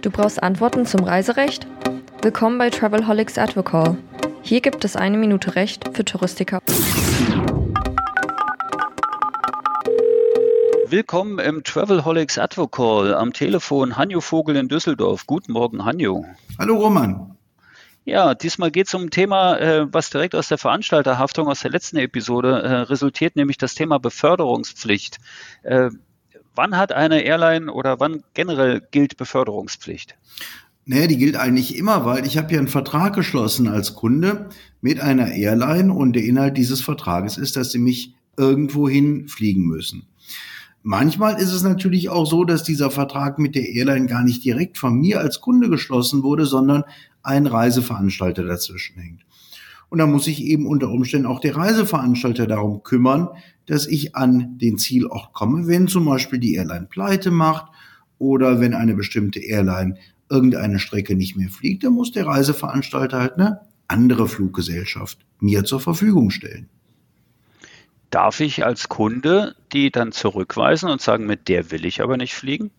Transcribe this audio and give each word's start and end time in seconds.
Du 0.00 0.10
brauchst 0.10 0.42
Antworten 0.42 0.86
zum 0.86 1.04
Reiserecht? 1.04 1.66
Willkommen 2.22 2.58
bei 2.58 2.70
Travelholics 2.70 3.38
Advocall. 3.38 3.96
Hier 4.42 4.60
gibt 4.60 4.84
es 4.84 4.96
eine 4.96 5.16
Minute 5.16 5.54
Recht 5.54 5.88
für 5.92 6.04
Touristiker. 6.04 6.58
Willkommen 10.86 11.38
im 11.38 11.62
Travelholics 11.62 12.38
Advocall. 12.38 13.14
Am 13.14 13.32
Telefon 13.32 13.96
Hanjo 13.96 14.20
Vogel 14.20 14.56
in 14.56 14.68
Düsseldorf. 14.68 15.26
Guten 15.26 15.52
Morgen, 15.52 15.84
Hanjo. 15.84 16.24
Hallo 16.58 16.76
Roman. 16.76 17.36
Ja, 18.04 18.34
diesmal 18.34 18.72
geht 18.72 18.88
es 18.88 18.94
um 18.94 19.02
ein 19.02 19.10
Thema, 19.10 19.58
äh, 19.58 19.92
was 19.92 20.10
direkt 20.10 20.34
aus 20.34 20.48
der 20.48 20.58
Veranstalterhaftung 20.58 21.46
aus 21.46 21.60
der 21.60 21.70
letzten 21.70 21.98
Episode 21.98 22.62
äh, 22.62 22.72
resultiert, 22.80 23.36
nämlich 23.36 23.58
das 23.58 23.74
Thema 23.74 23.98
Beförderungspflicht. 23.98 25.18
Äh, 25.62 25.90
wann 26.54 26.76
hat 26.76 26.92
eine 26.92 27.22
Airline 27.22 27.72
oder 27.72 28.00
wann 28.00 28.24
generell 28.34 28.82
gilt 28.90 29.16
Beförderungspflicht? 29.16 30.16
Naja, 30.84 31.06
die 31.06 31.16
gilt 31.16 31.36
eigentlich 31.36 31.76
immer, 31.76 32.04
weil 32.04 32.26
ich 32.26 32.36
habe 32.36 32.52
ja 32.52 32.58
einen 32.58 32.66
Vertrag 32.66 33.14
geschlossen 33.14 33.68
als 33.68 33.94
Kunde 33.94 34.48
mit 34.80 35.00
einer 35.00 35.30
Airline 35.30 35.92
und 35.92 36.14
der 36.14 36.24
Inhalt 36.24 36.56
dieses 36.56 36.80
Vertrages 36.80 37.38
ist, 37.38 37.54
dass 37.54 37.70
sie 37.70 37.78
mich 37.78 38.14
irgendwohin 38.36 39.28
fliegen 39.28 39.62
müssen. 39.62 40.08
Manchmal 40.82 41.40
ist 41.40 41.52
es 41.52 41.62
natürlich 41.62 42.08
auch 42.08 42.26
so, 42.26 42.42
dass 42.42 42.64
dieser 42.64 42.90
Vertrag 42.90 43.38
mit 43.38 43.54
der 43.54 43.68
Airline 43.68 44.06
gar 44.06 44.24
nicht 44.24 44.44
direkt 44.44 44.78
von 44.78 44.98
mir 44.98 45.20
als 45.20 45.40
Kunde 45.40 45.68
geschlossen 45.68 46.24
wurde, 46.24 46.44
sondern 46.44 46.82
ein 47.22 47.46
Reiseveranstalter 47.46 48.44
dazwischen 48.44 48.98
hängt. 48.98 49.24
Und 49.88 49.98
da 49.98 50.06
muss 50.06 50.24
sich 50.24 50.42
eben 50.42 50.66
unter 50.66 50.88
Umständen 50.88 51.26
auch 51.26 51.40
der 51.40 51.56
Reiseveranstalter 51.56 52.46
darum 52.46 52.82
kümmern, 52.82 53.28
dass 53.66 53.86
ich 53.86 54.16
an 54.16 54.58
den 54.58 54.78
Zielort 54.78 55.32
komme, 55.34 55.66
wenn 55.66 55.86
zum 55.86 56.06
Beispiel 56.06 56.38
die 56.38 56.54
Airline 56.54 56.86
pleite 56.88 57.30
macht 57.30 57.70
oder 58.18 58.60
wenn 58.60 58.74
eine 58.74 58.94
bestimmte 58.94 59.40
Airline 59.40 59.96
irgendeine 60.30 60.78
Strecke 60.78 61.14
nicht 61.14 61.36
mehr 61.36 61.50
fliegt, 61.50 61.84
dann 61.84 61.92
muss 61.92 62.10
der 62.10 62.26
Reiseveranstalter 62.26 63.20
halt 63.20 63.34
eine 63.34 63.60
andere 63.86 64.28
Fluggesellschaft 64.28 65.18
mir 65.40 65.64
zur 65.64 65.80
Verfügung 65.80 66.30
stellen. 66.30 66.68
Darf 68.10 68.40
ich 68.40 68.64
als 68.64 68.88
Kunde 68.88 69.54
die 69.72 69.90
dann 69.90 70.12
zurückweisen 70.12 70.88
und 70.88 71.00
sagen, 71.00 71.26
mit 71.26 71.48
der 71.48 71.70
will 71.70 71.84
ich 71.84 72.02
aber 72.02 72.16
nicht 72.16 72.34
fliegen? 72.34 72.70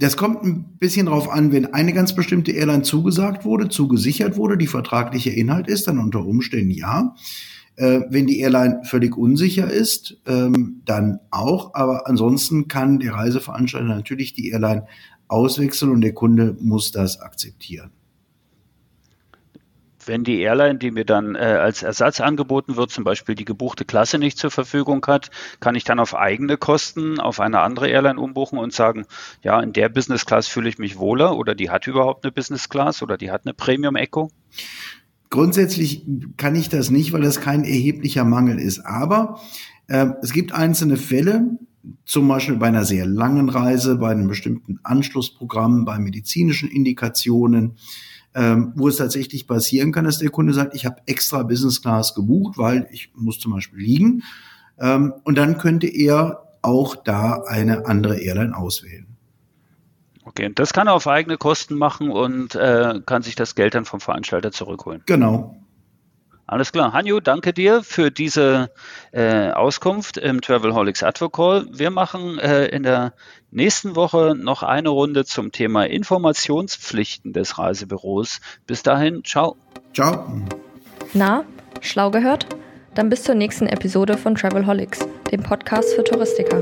Das 0.00 0.16
kommt 0.16 0.42
ein 0.42 0.64
bisschen 0.78 1.06
drauf 1.06 1.28
an, 1.28 1.52
wenn 1.52 1.74
eine 1.74 1.92
ganz 1.92 2.14
bestimmte 2.14 2.52
Airline 2.52 2.82
zugesagt 2.82 3.44
wurde, 3.44 3.68
zugesichert 3.68 4.38
wurde, 4.38 4.56
die 4.56 4.66
vertragliche 4.66 5.28
Inhalt 5.28 5.68
ist, 5.68 5.86
dann 5.86 5.98
unter 5.98 6.24
Umständen 6.24 6.70
ja. 6.70 7.14
Äh, 7.76 8.00
wenn 8.08 8.26
die 8.26 8.40
Airline 8.40 8.80
völlig 8.84 9.18
unsicher 9.18 9.70
ist, 9.70 10.16
ähm, 10.26 10.80
dann 10.86 11.20
auch. 11.30 11.74
Aber 11.74 12.08
ansonsten 12.08 12.66
kann 12.66 12.98
der 12.98 13.12
Reiseveranstalter 13.12 13.88
natürlich 13.88 14.32
die 14.32 14.48
Airline 14.48 14.86
auswechseln 15.28 15.92
und 15.92 16.00
der 16.00 16.14
Kunde 16.14 16.56
muss 16.58 16.92
das 16.92 17.20
akzeptieren. 17.20 17.90
Wenn 20.10 20.24
die 20.24 20.40
Airline, 20.40 20.76
die 20.80 20.90
mir 20.90 21.04
dann 21.04 21.36
äh, 21.36 21.38
als 21.38 21.84
Ersatz 21.84 22.20
angeboten 22.20 22.74
wird, 22.74 22.90
zum 22.90 23.04
Beispiel 23.04 23.36
die 23.36 23.44
gebuchte 23.44 23.84
Klasse 23.84 24.18
nicht 24.18 24.38
zur 24.38 24.50
Verfügung 24.50 25.06
hat, 25.06 25.30
kann 25.60 25.76
ich 25.76 25.84
dann 25.84 26.00
auf 26.00 26.16
eigene 26.16 26.56
Kosten 26.56 27.20
auf 27.20 27.38
eine 27.38 27.60
andere 27.60 27.88
Airline 27.88 28.18
umbuchen 28.18 28.58
und 28.58 28.72
sagen, 28.72 29.04
ja, 29.44 29.60
in 29.60 29.72
der 29.72 29.88
Business 29.88 30.26
Class 30.26 30.48
fühle 30.48 30.68
ich 30.68 30.78
mich 30.78 30.98
wohler 30.98 31.36
oder 31.36 31.54
die 31.54 31.70
hat 31.70 31.86
überhaupt 31.86 32.24
eine 32.24 32.32
Business 32.32 32.68
Class 32.68 33.04
oder 33.04 33.16
die 33.16 33.30
hat 33.30 33.42
eine 33.44 33.54
Premium 33.54 33.94
Echo? 33.94 34.32
Grundsätzlich 35.30 36.04
kann 36.36 36.56
ich 36.56 36.68
das 36.68 36.90
nicht, 36.90 37.12
weil 37.12 37.22
das 37.22 37.40
kein 37.40 37.62
erheblicher 37.62 38.24
Mangel 38.24 38.58
ist. 38.58 38.80
Aber 38.80 39.38
äh, 39.86 40.08
es 40.22 40.32
gibt 40.32 40.50
einzelne 40.50 40.96
Fälle, 40.96 41.56
zum 42.04 42.26
Beispiel 42.26 42.56
bei 42.56 42.66
einer 42.66 42.84
sehr 42.84 43.06
langen 43.06 43.48
Reise, 43.48 43.94
bei 43.94 44.10
einem 44.10 44.26
bestimmten 44.26 44.80
Anschlussprogramm, 44.82 45.84
bei 45.84 46.00
medizinischen 46.00 46.68
Indikationen, 46.68 47.76
ähm, 48.34 48.72
wo 48.76 48.88
es 48.88 48.96
tatsächlich 48.96 49.46
passieren 49.46 49.92
kann, 49.92 50.04
dass 50.04 50.18
der 50.18 50.30
Kunde 50.30 50.52
sagt, 50.52 50.74
ich 50.74 50.86
habe 50.86 51.02
extra 51.06 51.42
Business 51.42 51.82
Class 51.82 52.14
gebucht, 52.14 52.58
weil 52.58 52.86
ich 52.90 53.10
muss 53.14 53.38
zum 53.38 53.52
Beispiel 53.52 53.80
liegen. 53.80 54.22
Ähm, 54.78 55.14
und 55.24 55.36
dann 55.36 55.58
könnte 55.58 55.88
er 55.88 56.42
auch 56.62 56.96
da 56.96 57.42
eine 57.46 57.86
andere 57.86 58.20
Airline 58.20 58.56
auswählen. 58.56 59.06
Okay, 60.24 60.46
und 60.46 60.58
das 60.58 60.72
kann 60.72 60.86
er 60.86 60.94
auf 60.94 61.08
eigene 61.08 61.38
Kosten 61.38 61.74
machen 61.76 62.10
und 62.10 62.54
äh, 62.54 63.00
kann 63.04 63.22
sich 63.22 63.34
das 63.34 63.54
Geld 63.54 63.74
dann 63.74 63.84
vom 63.84 64.00
Veranstalter 64.00 64.52
zurückholen. 64.52 65.02
Genau. 65.06 65.56
Alles 66.50 66.72
klar. 66.72 66.92
Hanju, 66.92 67.20
danke 67.20 67.52
dir 67.52 67.84
für 67.84 68.10
diese 68.10 68.70
äh, 69.12 69.50
Auskunft 69.52 70.16
im 70.16 70.40
Travelholics 70.40 71.04
Advocall. 71.04 71.64
Wir 71.70 71.90
machen 71.90 72.40
äh, 72.40 72.66
in 72.66 72.82
der 72.82 73.12
nächsten 73.52 73.94
Woche 73.94 74.34
noch 74.36 74.64
eine 74.64 74.88
Runde 74.88 75.24
zum 75.24 75.52
Thema 75.52 75.84
Informationspflichten 75.84 77.32
des 77.32 77.56
Reisebüros. 77.56 78.40
Bis 78.66 78.82
dahin, 78.82 79.22
ciao. 79.22 79.58
Ciao. 79.94 80.26
Na, 81.12 81.44
schlau 81.82 82.10
gehört? 82.10 82.46
Dann 82.96 83.10
bis 83.10 83.22
zur 83.22 83.36
nächsten 83.36 83.68
Episode 83.68 84.18
von 84.18 84.34
Travelholics, 84.34 85.06
dem 85.30 85.44
Podcast 85.44 85.94
für 85.94 86.02
Touristiker. 86.02 86.60